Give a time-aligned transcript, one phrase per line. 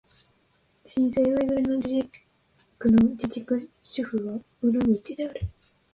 [0.87, 2.09] 新疆ウイグル自治
[2.79, 5.41] 区の自治区首府はウルムチである